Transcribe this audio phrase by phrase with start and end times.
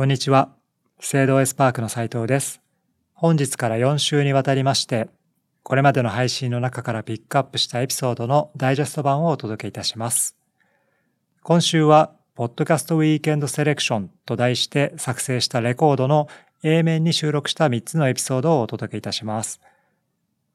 [0.00, 0.48] こんにちは。
[0.98, 2.62] 資生堂エスパークの斉藤です。
[3.12, 5.10] 本日から4週にわたりまして、
[5.62, 10.38] これまでの配信の中からピックアップしたエピソードのダイジェスト版をお届けいたします。
[11.42, 16.28] 今週は、ポッドキャストウィーケンドセレクションと題して作成したレコードの
[16.62, 19.60] A 面に収録した3つのエピソードをお届けいたします。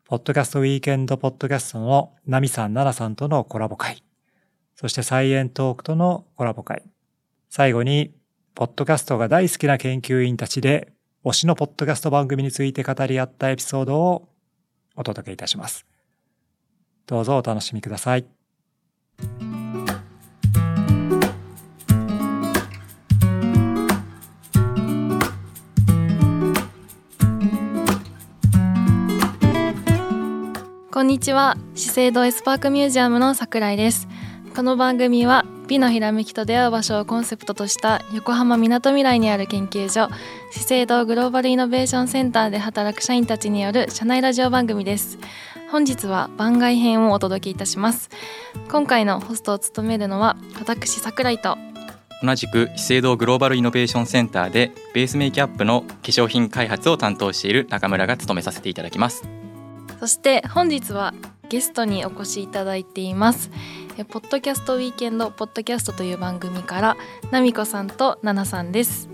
[0.05, 4.03] ポッドキャストウィーケンドポッドキャストのナミさん、ナナさんとのコラボ会、
[4.75, 6.81] そしてサイエントークとのコラボ会、
[7.51, 8.15] 最後に、
[8.55, 10.93] ポッドキャストが大好きな研究員たちで、
[11.25, 14.29] 推しのポッドキャスト番組について語り合ったエピソードを
[14.95, 15.85] お届けいたします。
[17.05, 18.25] どうぞお楽しみください。
[30.91, 34.07] こんにちは資生堂エスパークミュージアムの桜井です
[34.55, 40.13] この番組は美のひらめきと出会う場所をコンセプトとした横浜みなとみらいにある研究所。
[40.51, 45.17] 資生堂グローバルイノベーションセンターで働く社員たちによる社内ラジオ番組です。
[45.71, 48.09] 本日は番外編をお届けいたします。
[48.69, 51.57] 今回のホストを務めるのは私桜井と。
[52.21, 59.27] 同じく資生堂グローバルイノベーションセンターでベースメイキャップの化粧品開発を担当している中村が務めさせていただきます。
[59.99, 61.13] そして本日は
[61.49, 63.49] ゲストにお越しいただいています。
[63.53, 66.97] え ポッドキャストウィーケンドポッドキャストという番組から
[67.31, 69.07] なみこさんとななさんです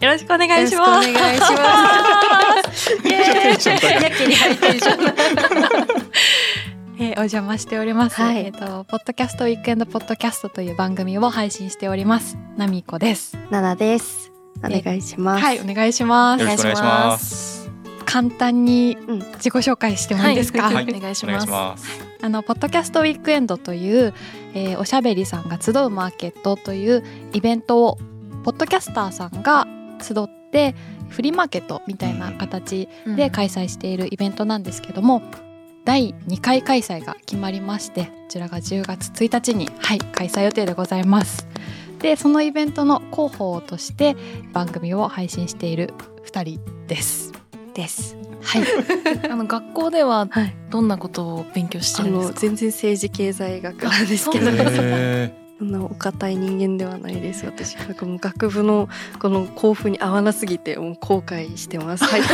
[0.00, 1.46] よろしくお願いしますよろしくお願いしま
[2.74, 2.92] す。
[3.08, 5.14] イエーイやけにハイテンション
[6.98, 8.20] えーお邪魔しております。
[8.20, 12.36] はいえっ、とポッドキャストウィークエンドポッドキャストという番組を配信しております。
[12.58, 13.36] なみこです。
[13.50, 14.32] ナナです。
[14.62, 15.42] お願いします。
[15.44, 16.46] はい、お願いしますよ。
[16.50, 17.70] ろしくお願いします
[18.04, 20.62] 簡単にうん自己紹介してもいいですか？
[20.64, 24.12] はいはいお願いしますお願いしますあのポッドキャストウィークエンドという、
[24.52, 27.98] えーおしゃべりさんが集うマーケットというイベントを
[28.42, 29.64] ポッドキャスターさんが
[30.02, 30.74] 集って
[31.08, 35.22] フリーマーケットみたいな形で開催しているイベントなんですけども、
[35.84, 41.46] 第2回開催が決まりましてこちらが10月1日に、はい、開催予定でございます。
[42.00, 44.16] でそのイベントの広報として
[44.52, 47.32] 番組を配信している2人です。
[47.72, 48.16] です。
[48.46, 48.62] はい、
[49.30, 50.54] あの学校でははい。
[50.70, 52.32] どんなことを勉強してあるんですか？
[52.34, 54.52] の全然政治経済学なんですけど、あ
[55.58, 57.46] そんなお堅い人間ではないです。
[57.46, 62.04] 私なんかもう学部のこの校風に合わなすぎてもう後悔してます。
[62.04, 62.22] はい。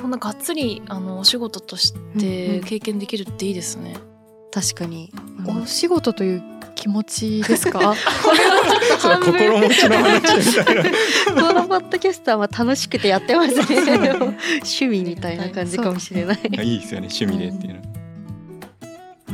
[0.00, 3.96] こんながっつりあのお仕事としうんてうん経験できるっていいですね、
[4.50, 5.12] 確かに。
[5.46, 6.42] お仕事という
[6.74, 7.94] 気持ちですか？
[8.98, 10.82] それ心持ちの話みたいな。
[11.42, 13.64] このポッドキャストはまあ楽しくてやってま すね。
[14.08, 16.38] 趣味みたいな感じかもしれない。
[16.62, 16.76] い。
[16.76, 17.08] いですよね。
[17.08, 17.80] 趣味でっていうの。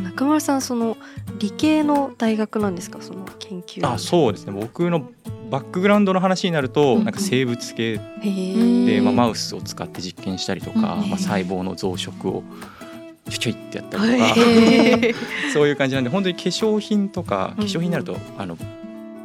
[0.04, 0.96] 中村さんその
[1.38, 2.98] 理系の大学なんですか？
[3.00, 3.90] その研究。
[3.90, 4.52] あそうですね。
[4.52, 5.08] 僕の
[5.50, 7.04] バックグラウンドの話になると、うん。
[7.04, 7.96] なんか生物系。
[8.22, 11.10] で、うんまあ、マウスを使って実験したりとか、うん。
[11.10, 12.44] まあ、細胞の増殖を
[13.38, 15.14] ちょいってやったりとか、へえ。
[15.52, 18.56] そういう感じなんで本当に化粧品とかうん化粧品になると、あの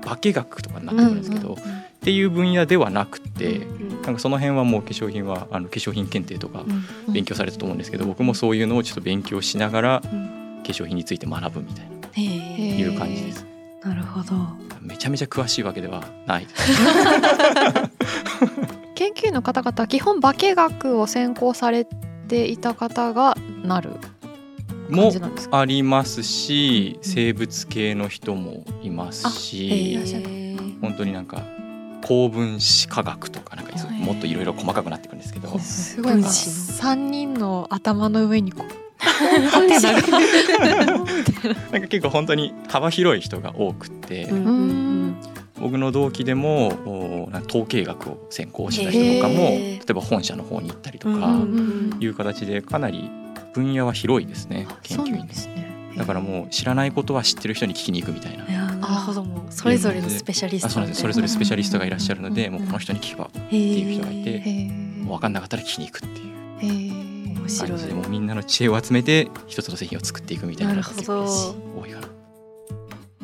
[0.02, 6.64] 化学とかになってくるんですけど、うんうんっていう分野ではなくて、うんなんかその辺はもう化粧品はあの化粧品検定とか
[7.08, 12.78] うん勉強されたと思うんですけど、僕もそういうのをちょっと勉強しながらうん化粧品について学ぶみたいなへえ。
[12.80, 13.44] いう感じです。
[13.84, 14.36] なるほど。
[14.82, 16.48] めちゃめちゃ詳しいわけではない。
[18.94, 21.88] 研究員の方々は基本化学を専攻され
[22.28, 23.92] ていた方がなる
[24.90, 25.60] 感もじなんですか？
[25.60, 30.56] ありますし生物系の人もいますへしえ。
[30.82, 31.42] 本当になんか
[32.04, 35.58] 高分子化学とかなんかもっといろいろ細かくなっていくんですけど。
[35.60, 38.68] すごいな分子の三人の頭の上にこう
[41.72, 44.32] なんか結構本当に幅広い人が多くて、
[45.60, 53.10] 僕の同期でもおなんか統計学を専攻した人とかもへ例ーえば本社の方に行ったりとうんかいう形でかなり
[53.56, 55.94] 分野は広いですね研究員ですね。
[55.96, 58.44] だからもう知らないことは知ってる人に聞きに行くみたいな。
[58.44, 61.02] なるほどもうそれぞれのスペシャリストあそうなんです。
[61.02, 62.54] それぞれスペシャリストがいらっしゃるので、うん。
[62.56, 63.16] もうこの人に聞け。
[63.16, 66.10] ばっていう人がいてへー分かんなかったら聞きに行くっ
[66.60, 66.90] てい
[67.32, 67.40] う。
[67.40, 67.94] 面白い。
[67.94, 71.26] もうみんなの知恵を集めて一つの製品を作っていくみたいなのがなるほど。
[71.82, 72.08] 多いかな。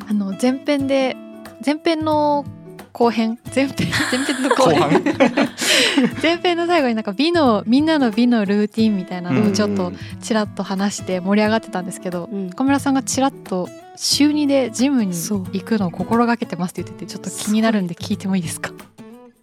[0.08, 1.18] あの前編で
[1.66, 2.46] 前編の
[2.94, 3.40] 後編。
[3.56, 3.88] 前編。
[4.12, 5.04] 前編の後編。
[6.22, 12.48] 前編の最後になんか美のみんなの美のルーティンみたいなのをちょっとうんちらっと話して盛り上がってたんですけど、うん。
[12.50, 18.72] 岡村さんがちらっと週2でジムに行くのを心がけてますって言っててちょっと気になるんで聞いてもいいですか？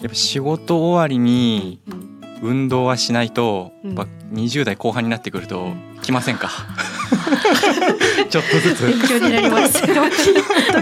[0.01, 2.09] やっぱ仕事終わりにうん。
[2.41, 5.77] 運動はしないと、うんやっぱ20代後半になってくるとうん。
[6.03, 6.51] 来ませんか？
[8.29, 8.87] ちょっとずつ。
[8.87, 9.81] 勉強になります。
[9.87, 10.03] ドキド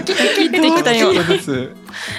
[0.01, 1.75] キってきたよちょっとずつ。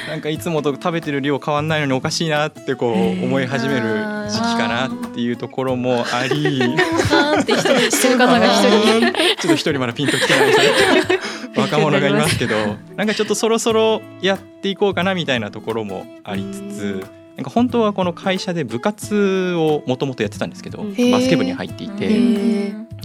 [0.08, 3.82] なんかいつもと食べてる量変わんないのにおかしいなってこう思い始める
[4.31, 6.60] 時期かなっていうところもあり。
[7.08, 12.56] パーンって一人してる方が一人 ちょっと一人まだピンときてない人若者がいますけど。
[12.96, 17.04] なんかちょっとそろそろやっていこうかなみたいなところもありつつ
[17.38, 21.11] なんか本当はこの会社で部活をもともとやってたんですけどうん。
[21.12, 22.08] バスケ部に入っていて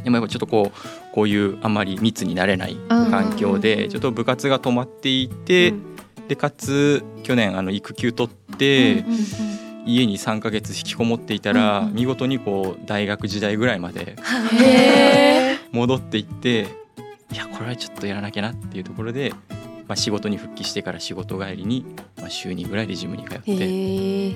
[0.03, 5.75] でもやっぱちょっとこうこういうあんまり密になれない環境でちょっと部活が止まっていて
[6.27, 9.05] でかつ去年あの育休取って
[9.85, 11.93] 家に3ヶ月引きこもっていたらうんうん。
[11.93, 14.15] 見事にこう大学時代ぐらいまで
[14.51, 16.67] へ戻っていって
[17.31, 19.33] いやこれはちょっとやらなきゃなっていうところで、
[19.87, 21.85] まあ、仕事に復帰してから仕事帰りに、
[22.17, 24.29] まあ、週2ぐらいでジムに通って。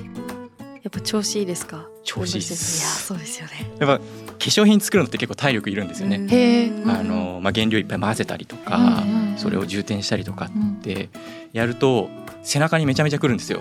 [0.84, 1.86] やっぱ調子いいですか？
[2.06, 2.82] 調子いいです。
[2.82, 3.70] いやそうですよね。
[3.78, 4.04] やっぱ化
[4.38, 6.72] 粧品作るのって結構体力いるんですよね。
[6.86, 11.10] あのまあ、原料いっぱい混ぜたりとか、うんそれを充填したりとかって
[11.54, 12.10] やると
[12.42, 13.60] 背中にめちゃめちゃくるんですよ。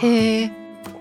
[0.00, 0.52] へえ。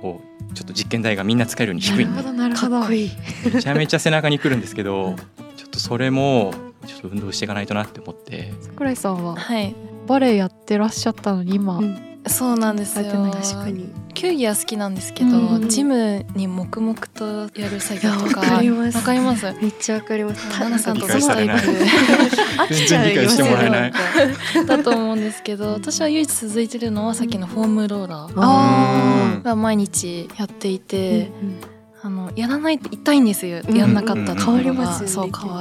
[0.01, 2.15] こうちょっと実験台がみんな使えるように低いんで。
[2.15, 2.79] なるほどなるほど。
[2.79, 3.11] かっこいい。
[3.53, 5.15] めちゃめちゃ背中にくるんですけど
[5.57, 6.53] ちょっとそれも
[6.87, 8.51] ちょっと運動していかないとなって思って。
[8.61, 9.35] 桜井さんは？
[9.35, 9.75] はい
[10.07, 11.97] バレエやってらっしゃったのに今、うん。
[12.27, 13.05] そうなんですよ。
[13.05, 13.89] 確かに。
[14.13, 18.39] 球技は好きなんですけど、うんジムに黙々とやる作業とか。
[18.41, 18.97] わかります。
[18.97, 19.45] わかります？
[19.61, 20.59] めっちゃわかります。
[20.59, 21.57] ナナさんと理解されない。
[21.57, 23.15] 飽きちゃい。
[23.15, 24.65] ますよ。
[24.65, 28.33] だと思うんですけど私は唯一続いてるのはさっきのフォームローラー。
[28.35, 31.59] あが毎日やっていて、うん
[31.99, 33.75] あのやらないと痛いんですよ、うん。
[33.75, 35.13] やんなかったところが、変わりますよね。
[35.13, 35.51] そう変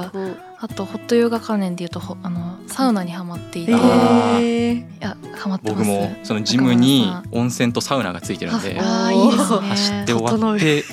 [0.59, 5.85] あとホットヨガ関連でいうとほあのサウナにハマっていて、えいーやハマってます。
[5.85, 8.79] 僕もそのジムに温泉とサウナがついてるんで。
[8.79, 9.45] ああいいですね。
[9.59, 10.83] 走って終わって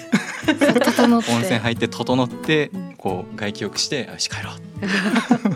[0.80, 1.32] 整って。
[1.32, 4.54] 温泉入って整ってうんこう外気浴してよし帰ろう。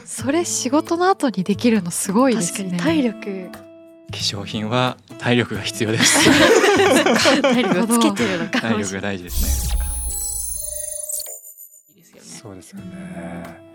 [0.08, 3.50] それ仕事の後にできるのすごいで確かすねに体力。
[4.10, 6.24] 化粧品は体力が必要です。
[7.42, 8.62] 体力をつけてるのか。
[8.62, 9.74] 体力が大事ですね。
[12.40, 13.67] そうですよね。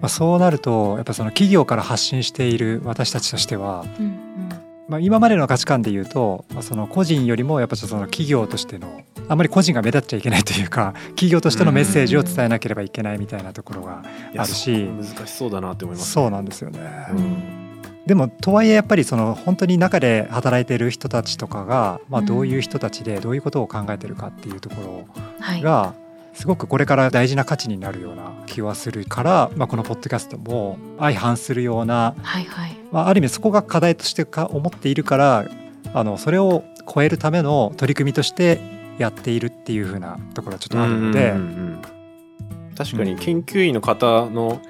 [0.00, 3.84] まあ、そうなるとやっぱその企業から発信している私たちとしては、
[4.88, 14.02] まあ、今までの価値観で言うと、まあ、その個人よりもやっぱちょっとその企業としてのあまり個人が目立っちゃいけないというか 企業としてのメッセージを伝えなければいけないみたいなところが
[14.36, 14.88] あるし。
[14.88, 16.80] 難しそうだなって思います、そうなんですよね。
[17.12, 17.42] うん。
[18.06, 22.26] でもとはいえやっぱりその本当に中で働いている人たちとかが、まあ、うん。
[22.26, 25.06] どういう人たちでどういうことを考えてるかっていうとこ
[25.38, 25.58] はい。
[25.58, 25.94] ろが
[26.32, 32.76] すごくこれから大事な価値になるような気はするから、まあ、このポッドキャストも相反するような、はいはい。
[32.92, 35.44] まあ、ある意味そこが課題としてか思っているから
[35.92, 38.60] あのそれを超えるための取り組みとして
[38.98, 41.30] やっているっていう風なところがちょっとあるので。
[41.30, 41.82] うんうんうんうん。
[42.76, 44.62] 確かに研究員の方の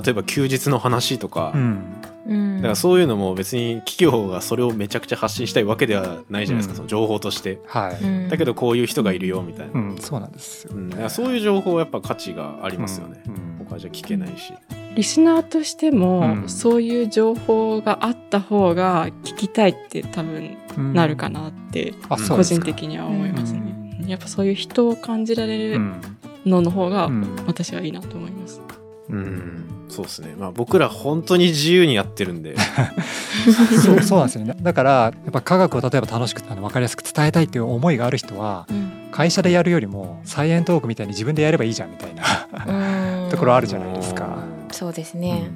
[0.00, 1.84] 例えば休日の話とか、うん。
[2.26, 2.56] うん。
[2.56, 6.76] だからそういうのも別に企業がそれをめちゃくちゃ発信したいわけではないじゃないですか、うん。
[6.76, 7.60] その情報として。
[7.66, 8.28] はい、うん。
[8.28, 13.22] だけどこういう人がいるよみたいな、うん、そうなんですよ、うんだからそういう情報はやっぱ価値がありますよね、
[13.68, 14.52] 他じゃ聞けないし、
[14.94, 16.48] リスナーとしても、うん。
[16.48, 20.92] そういう情報があった方が聞きたいって多分うん。
[20.94, 23.60] なるかなって、個人的には思いますね、
[24.04, 26.00] うやっぱそういう人を感じられるうん。
[26.46, 27.36] のの方がうん。
[27.46, 28.60] 私はいいなと思います、
[29.08, 29.64] うん。
[29.88, 30.34] そうですね。
[30.36, 32.56] まあ僕ら本当に自由にやってるんで。
[33.84, 34.56] そうそうなんですよね。
[34.60, 43.30] だからやっぱ科学を例えば楽しくあの分かりやすく伝えたいっていう思いがある人はうん会社でやるよりもサイエントークみたいに自分でやればいいじゃんみたいなうん。
[43.30, 44.38] ところあるじゃないですか。
[44.72, 45.50] そうですね、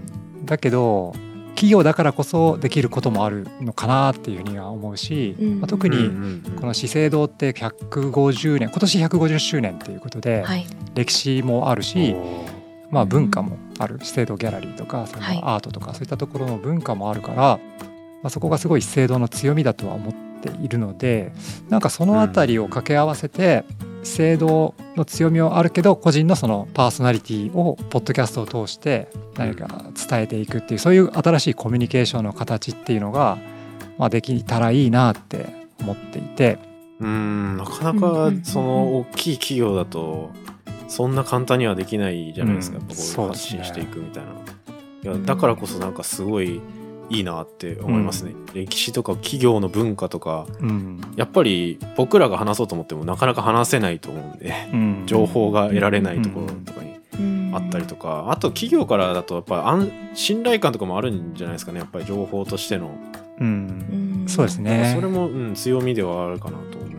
[0.45, 1.13] だけど
[1.61, 5.61] 企業だからこそできることもあるのかなっていうふうには思うし、うん。
[5.61, 10.67] まあ、特にうんうんうんこの資生堂って150年今年150周年っていうことではい。
[10.95, 12.15] 歴史もあるし、
[12.91, 13.99] まあ、文化もある。
[14.03, 15.41] 資生堂ギャラリーとかそのはい。
[15.43, 17.61] アートとかそういったところの文化もあるから、ま
[18.25, 21.33] あ、そこがすごい資生堂の強みだとは思っているので
[21.69, 23.65] なんかそのあたりを掛け合わせて
[24.03, 29.69] 資生堂の強みはあるけど個人のそのパーソナリティをポッドキャストを通して何か
[30.09, 33.39] 伝えていくっていうそういう新しいコミュニケーションの形っていうのが、
[33.99, 35.47] まあ、できたらいいなって
[35.81, 36.59] 思っていて。
[37.01, 40.31] うんなかなうんうんうんうんかその大きい企業だと
[40.91, 42.83] そんな簡単にはできないじゃないですか、うん。
[42.83, 46.61] やっぱこそう発信していくみたいな、いやだからこそなんかすごい
[47.09, 51.01] いいなって思いますね、歴史とか企業の文化とかうん。
[51.17, 55.03] やっぱり僕らが話そうと思ってもなかなか話せないと思うんでうん。
[55.07, 57.53] 情報が得られないところとかにうん。
[57.55, 58.27] あったりとか。
[58.29, 61.81] あと企業からだとやっぱ安信頼感とかもあるんじゃないですかね。
[61.81, 62.97] やっぱり情報としての、
[63.41, 63.47] うん。
[64.23, 64.29] うん。
[64.29, 64.93] そうですね。
[64.95, 66.90] それも、うん、強みではあるかなと思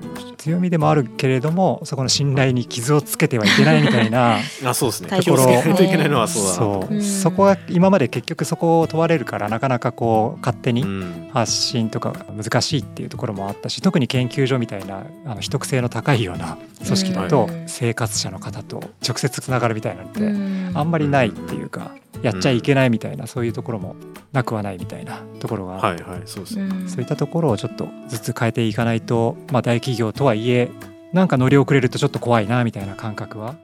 [0.42, 5.10] 強みでもあるけれどもそこの信頼に傷をつけてはいけないみたいな あそうですね。
[5.12, 7.04] 大気をつけないといけないのはそうそう、うん。
[7.04, 11.30] そこが今まで結局そこを問われるからなかなかこう勝手にうん。
[11.32, 17.64] 発信とか難しいっていうところもあったし特に研究所みたいなあの秘匿性の高いような組織だとうん。
[17.68, 20.72] 生活者の方と直接つながるみたいなのってうん。
[20.74, 23.96] あんまりないっていうかやっちゃいけないみたいなそういうところも
[24.32, 26.90] なくはないみたいなところがはいはいそうですね、うん。
[26.90, 30.70] そういったところをちょっとずつ変えていかないと、まあ、大企業とはいえ
[31.14, 33.56] なんか乗り遅れるとちょっと怖いなみたいな感覚は。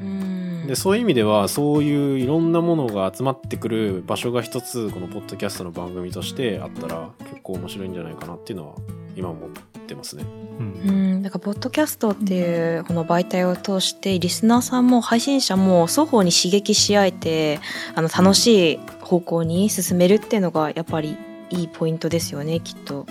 [0.00, 0.33] うん
[0.66, 8.74] でそういう意味ではそういういろんなものが集まってくる場所が一つこのポッドキャストの番組としてあったら結構面白いんじゃないかなっていうのは
[9.16, 9.50] 今思っ
[9.86, 10.24] てますね。
[10.58, 17.60] うんうん、だからポッドキャストっていうこの媒体を通してリスナーさんも配信者も双方に刺激し合えて
[17.94, 21.16] あの楽しい方向に進めるっていうのがやっぱり
[21.50, 23.06] いいポイントですよねきっと。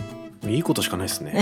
[0.49, 1.39] いいことしかないですね。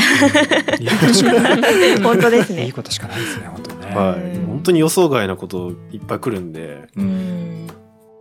[0.80, 7.67] いいことしかない本当ですねいいことしかないですね本当ね、はい、うん本当に予想外なこといっぱい来るんで、うん。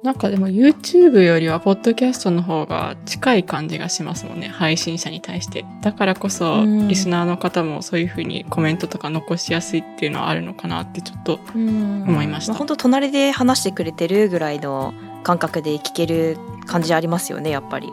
[0.03, 4.49] なんかでも YouTube よりはポッドキャストの方が近い感じがしますもんね。
[4.49, 5.67] 配信者に対して。
[5.83, 6.89] だからこそうん。
[6.89, 12.05] リスナーの方もそういうふうにコメントとか残しやすいっていうのはあるのかなってちょっとうん。
[12.09, 12.53] 思いました。
[12.53, 17.93] まあ、本当隣で話してくれてるぐらいの感覚で聞ける感じありますよねやっぱり。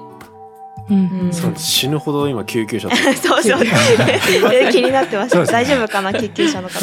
[0.90, 1.30] うん。
[1.32, 3.02] そう死ぬほど今救急車とか。
[3.16, 3.60] そうそう。
[4.72, 5.46] 気になってました、ね。
[5.46, 6.80] 大丈夫かな救急車の方。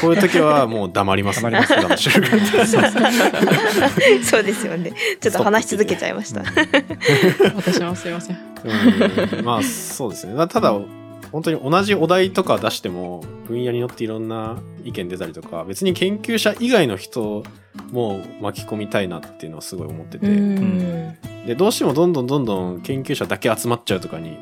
[0.00, 2.46] こういう時はもう黙ります、黙ります我慢してるから
[4.24, 4.92] そうですよね。
[5.20, 6.42] ちょっと話し続けちゃいました。
[7.54, 8.38] 私もすいません。
[8.64, 9.44] うん。
[9.44, 10.34] まあそうですね。
[10.48, 10.74] ただ
[11.32, 17.42] 本当に同じお題とか出しても分野によっていろんな意見出たりとか別に研究者以外の人
[17.90, 21.16] も巻き込みたいなっていうのはすごい思ってて、うん。
[21.46, 24.38] でどうしてもどんどんどんどん研究者だけ集まっちゃうとかに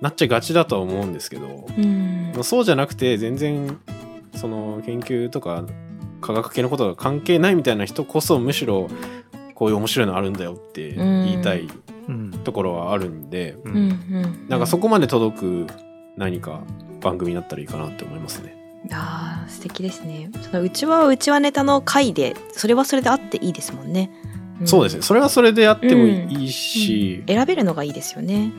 [0.00, 2.32] なっちゃいがちだとは思うんですけど、うん。
[2.34, 3.78] まあそうじゃなくて全然
[4.36, 5.64] その研究とか
[6.20, 8.88] 科学系のことが関係ないみたいな人こそむしろ
[9.54, 11.68] こういう面白いのあるんだよって言いたい
[12.06, 12.30] うん。
[12.44, 14.46] ところはあるんで、ううんん。
[14.48, 15.66] なんかそこまで届く
[16.16, 16.62] 何か
[17.00, 18.54] 番組になったらいいかなって思いますね。
[18.92, 20.30] あー素敵ですね。
[20.42, 24.10] そのうちはうちはネタの回でそれはそれであっていいですもんね、
[24.62, 24.66] ん。
[24.66, 25.02] そうですね。
[25.02, 28.52] それはそれでやってもいいし、選べるのがいいですよね。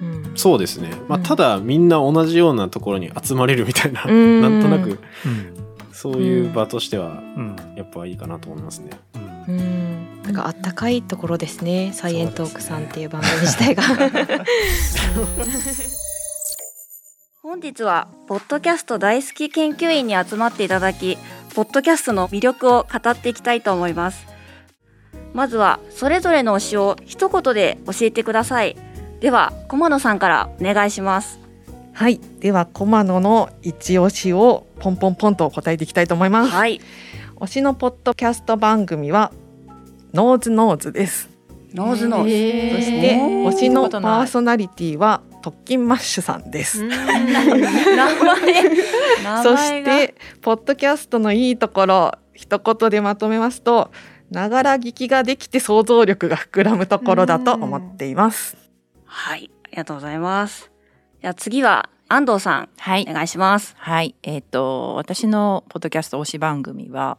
[0.00, 0.32] うん。
[0.36, 0.90] そうですね。
[1.08, 1.24] まあ、うん。
[1.24, 4.42] ただみんな同じようなところに集まれるみたいな、うん。
[4.42, 4.98] なんとなくうん。
[5.92, 7.56] そういう場としてはうん。
[7.76, 8.90] やっぱいいかなと思いますね。
[9.48, 9.54] うん。
[9.54, 10.22] うん。
[10.24, 11.92] なんかあったかいところですね。
[11.94, 13.82] サイエントークさんっていう番組自体が
[17.50, 21.18] 本日はポッドキャスト大好き研究員に集まっていただき
[21.52, 24.24] ポッドキャストの魅力を語っていきたいと思います。
[25.34, 28.76] まずはそれぞれの推しを一言で教えてください。
[29.18, 31.40] では駒野さんからお願いします。
[31.92, 36.52] はい、では駒野の一押しをポンポンポンと答えていきたいと思います。
[36.52, 36.80] はい。
[37.40, 39.32] 推しのポッドキャスト番組は
[40.14, 41.28] ノーズノーズです。
[41.74, 42.30] ノーズノーズ。
[42.30, 46.82] へーそして推しのパーソナリティは特勤マッシュさんです。
[46.84, 47.58] 名前
[49.22, 53.90] 名そ前がしてポッドキャストのいいところ一言でまとめますと
[54.30, 58.56] ながら聞きができて想像力が膨らむところだと思っています。
[59.04, 60.70] はいありがとうございます
[61.20, 63.12] じゃあ次は安藤さんはいお。
[63.12, 64.16] 願いしますはい。
[64.24, 67.18] えっ、と、私のポッドキャスト推し番組は、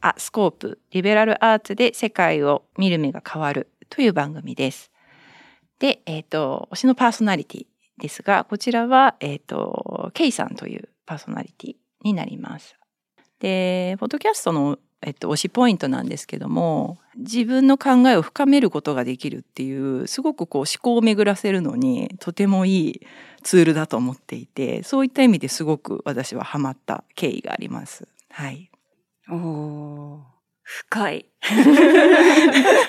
[0.00, 4.91] あ、スコープ、リベラルアーツで世界を見る目が変わるという番組です。
[5.82, 7.66] で、えっ、と、推しのパーソナリティ
[7.98, 11.74] ですが、こちらは、えっ、と、ケイさんというパーソナリティ
[12.04, 12.76] になります。
[13.40, 23.00] で、ポッドキャストの、えっと、推しポイントなんですけども、自分の考えを深めることができるっていう、すごくこう思考を巡らせるのに、とてもいい
[23.42, 28.06] ツールだと思っていてそういった意味ですごく私はハマった経緯があります。
[28.30, 28.70] はい、
[29.28, 30.31] おー
[30.72, 31.26] 深い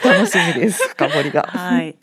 [0.03, 1.43] 楽しみです 深掘りが。
[1.43, 1.97] はい。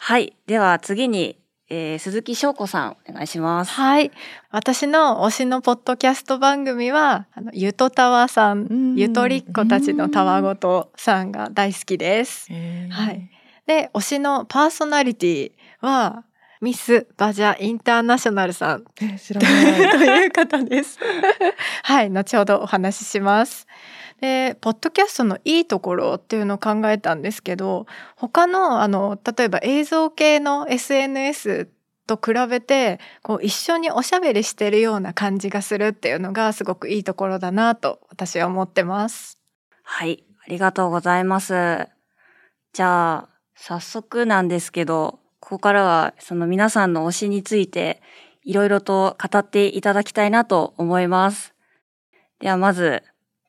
[0.00, 0.36] はい。
[0.46, 1.38] では次に、
[1.70, 3.72] えー、鈴木翔子さん、お願いします。
[3.72, 4.10] はい。
[4.50, 12.48] 私の推しのポッドキャスト番組は、あのゆとたわさん、ゆとりっ子たちのたわごとさんが大好きです。
[12.90, 13.30] はい。
[13.66, 16.24] で、推しのパーソナリティは、
[16.60, 19.90] ミス・バジャ・インターナショナルさんえ知らない。
[19.92, 20.98] という方です。
[21.82, 23.66] はい、後ほどお話しします。
[24.20, 31.68] で、ポッドキャストのいいところっていうのを考えたんですけど、他の、あの、例えば映像系の SNS
[32.06, 39.38] と比べて、こう一緒におしゃべりしてるような感じがするっていうのがすごくいいところだなと私は思ってます。
[39.82, 40.24] はい。
[40.46, 41.88] ありがとうございます。
[42.72, 48.00] じゃあ、早速なんですけど、ここからはその皆さんの推しについて
[48.44, 51.54] いろいろと語っていただきたいなと思います。
[52.40, 53.02] ではまず、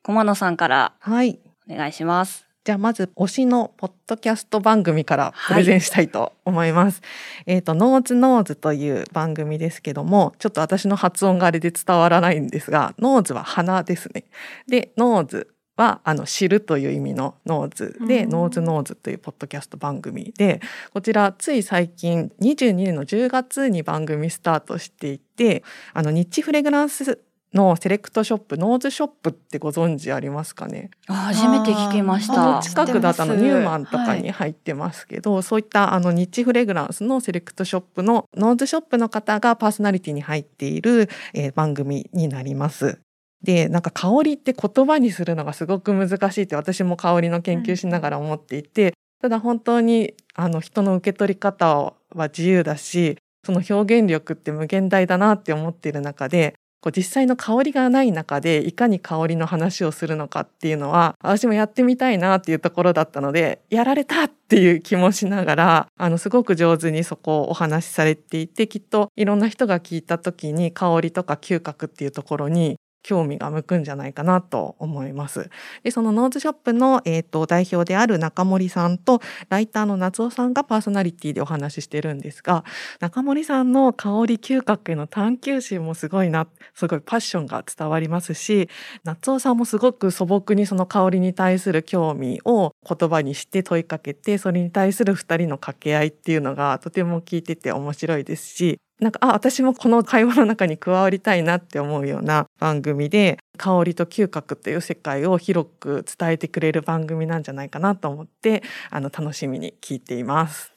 [0.06, 1.40] 駒野さんからはい。
[1.68, 2.46] お願いします。
[2.64, 7.02] じゃあまず推しのポッドキャスト番組からプレゼンしたいと思います。
[7.44, 14.26] えっ、と Nose Knows という番組ですけども、ちょっと私の発音があれで伝わらないんですが、 nose は鼻ですね。
[14.68, 20.60] で、ノーズはあの知るという意味の knows で、うん Nose Knows というポッドキャスト番組で、
[20.92, 30.90] こちらつい最近22年の10月に番組スタートしていて、あのニッチフレグランスのセレクトショップノーズショップってご存知ありますかね？
[31.06, 32.62] あ初めて聞きましあたの。
[32.62, 42.98] 近くだとニューマンとかに入ってますけど、そういったあのニッチフレグランスのセレクトショップのノーズショップの方がパーソナリティに入っている、えー番組になります。
[43.42, 51.94] でなんか香りって言葉にするのがすごく難しいって私も香りの研究しながら思っていて、ただ本当にあの人の受け取り方は
[52.28, 56.55] 自由だしその表現力って無限大だなって思っている中で
[56.86, 75.48] こう実際の香りがない中でいかに香りの話をするのかっていうのは私もやってみたいなっていうところだったのでやられたっていう気もしながらあのすごく上手にそこをお話しされていてきっといろんな人が聞いた時に香りとか嗅覚っていうところに興味が向くんじゃないかなと思います。
[75.84, 82.64] でそのノーズショップの、えー、と代表である中森さんとライターの夏尾さんがパーソナリティでお話ししてるんですが
[82.98, 88.68] 中森さんの香り嗅覚への探求心もすごいなすごいパッションが伝わりますし
[89.04, 110.72] 夏尾さんもすごく素朴にその香りに対する興味を言葉にして問いかけてそれに対する2人の掛け合いっていうのがとても聞いてて面白いですしなんかあ私もこの会話の中に加わりたいなって思うような番組で香りと嗅覚という世界を広く伝えてくれる番組なんじゃないかなと思ってあの楽しみに聞いています。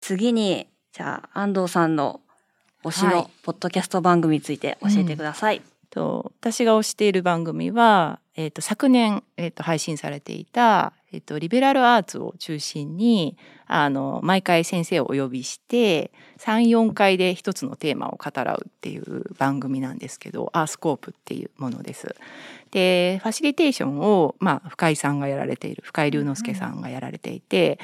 [0.00, 2.20] 次に、じゃあ安藤さんの
[2.84, 5.62] 推しはいのポッドキャスト番組について教えてください。
[5.90, 13.36] と私が推している番組は、えー、と昨年、えー、と配信されていた、えー、とリベラルアーツを中心に
[13.66, 22.14] あの毎回先生をお呼びして34回で一つのテーマを語らうっていう番組なんですけどアースコープっていうものです。
[22.70, 27.78] でファシリテーションを、まあ、深井さんがやられている深井龍之介さんがやられていて。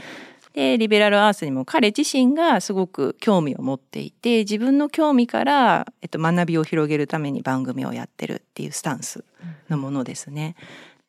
[0.52, 9.24] でリベラルアースにも彼自身がすごく興味を持っていて自分の興味から、えっと、学びを広げるために番組をやってるっていうスタンス
[9.70, 10.54] のものですね。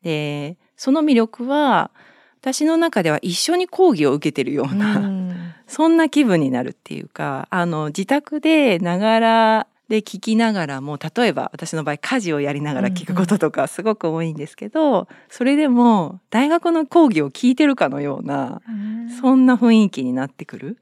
[0.02, 1.92] でその魅力は
[2.42, 5.02] 私の中では一緒に講義を受けてるような、
[5.66, 18.62] そんな気分になるっていうかあの自宅でながらで聞きながらも例えば私の場合家事をやりながら聞くこととかすごく多いんですけど、それでも大学の講義を聞いてるかのような、
[19.22, 20.78] そんな雰囲気になってくる。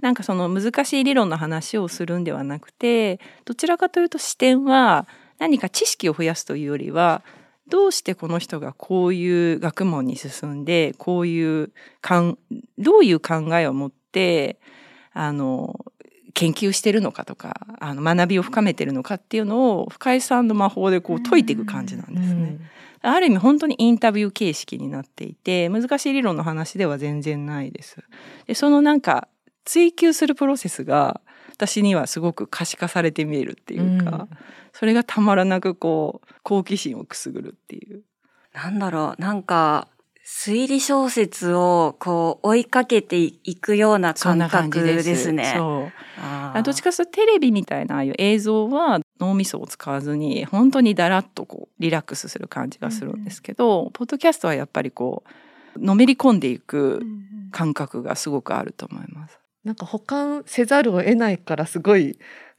[0.00, 5.06] なんかその難しい理論の話をするんではなくてどちらかというと視点は
[5.38, 7.22] 何か知識を増やすというよりは
[7.68, 12.38] どうしてこの人がこういう学問に進んでこういうかん
[12.78, 14.58] どういう考えを持って
[15.12, 15.84] あの
[16.34, 22.58] 研究してるのかとかあの学びを深めてるのかっていうのを深井さんの魔法でこう解いていく感じなんですね。
[23.02, 27.96] ある意味本当にインタビュー形式になっていて難しい理論の話では全然ないです。
[28.46, 29.28] でそのなんか
[29.64, 31.20] 追求するプロセスが
[31.56, 34.28] 私にはすごく可視化されて見えるっていうか、
[34.72, 38.02] それがたまらなくこう好奇心をくすぐるっていう。
[38.52, 39.88] なんだろう、なんか、
[40.26, 45.16] 推理小説をこう追いかけていくような感覚でです。
[45.16, 45.54] すね。
[45.56, 45.88] そ
[46.56, 55.22] うどっちかというとテレビみたいなああいう映像は脳みそを使わずに本当にだらっとこうリラックスする感じがするんですけど、ポッドキャストはやっぱりこ
[55.76, 57.06] うのめり込んでいく
[57.52, 59.38] 感覚がすごくあると思います。
[59.66, 62.16] なんか保管せざるを得ないからすごい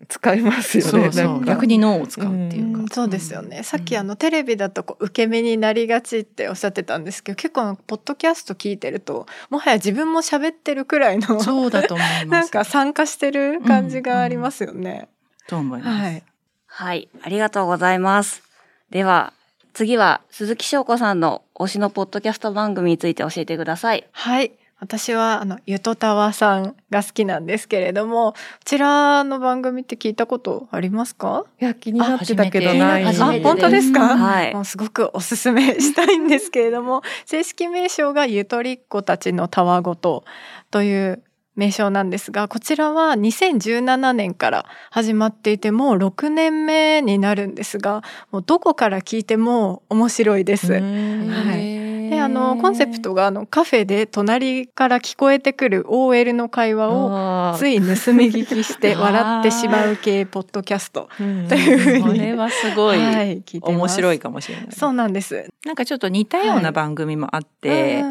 [0.09, 1.11] 使いますよね。
[1.13, 15.07] そう逆に脳を使うっていうか、うんそうですよね、さっきあのテレビだとこう受け身になりがちっておっしゃってたんですけど結構ポッドキャスト聞いてるともはや自分も喋ってるくらいの そうだと思いますなんか参加してる感じがありますよね。
[15.47, 16.01] と思います。
[16.01, 16.23] はい、
[16.65, 18.43] はい、ありがとうございます。
[18.89, 19.33] では、
[19.73, 24.07] 次は鈴木翔子さんの推しのポッドキャスト番組について教えてください。
[24.11, 24.51] はい。
[24.79, 31.45] 私はあのゆとたわさんが好きなんですけれども、こちらの番組って聞いたことありますか？
[31.59, 33.03] いや気になってたけどない。
[33.03, 34.15] あ本当ですか？
[34.17, 40.25] はいもうすごくおすすめしたいんですけれども、正式名称がゆとりっ子たちのたわごと
[40.69, 41.23] という
[41.57, 50.71] 名称なんですが、こちらは2017年から始まっていてもう6年目になるんですが、もうどこから聞いても面白いです。
[50.71, 51.87] はい。
[52.09, 61.09] でであのコンセプトがあのカフェで隣から聞こえてくる OL の会話をつい盗み聞きして 笑ってしまう系ポッドキャスト
[61.47, 64.67] というふうにこれはすごいはい面白いかもしれない。
[64.71, 65.47] そうなんです。
[65.65, 68.03] なんかちょっと似たような番組もあって、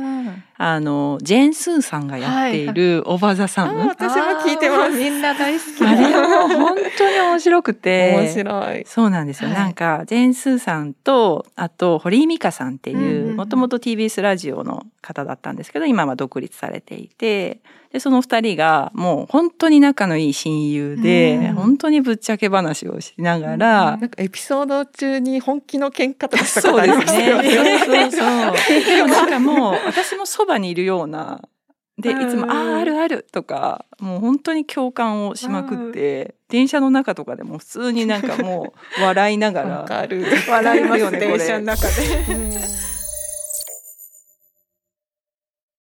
[0.59, 4.92] あのジェーンスーさんがやっている「おばざさん」私も聞いてます。
[4.92, 5.87] みんな大好き。
[5.87, 8.14] あれも本当に面白くて。
[8.16, 8.85] 面白い。
[8.87, 9.59] そうなんですよ、はい。
[9.59, 17.61] なんかジェーンスーさんとあと堀井美香さんっていううんもともと TBS ラジオの方だったんですけど今は独立されていて
[17.97, 27.35] でその二人がもう本当に仲のいい親友で、うん本当にぶっちゃけ話をしながら、なんかエピソード中に本気の喧嘩とかしたこそうとありですね。
[27.35, 27.79] ましたよね。
[27.81, 28.85] そうそうそう。
[28.85, 31.41] でもなんかもう私もそばにいるような。
[31.99, 40.23] でいつも「あああるある」とかもう本当に共感をしまくって電車の中とかでも普通になんかもう笑いながら わかる。
[40.47, 41.93] 笑いますよね電車の中で。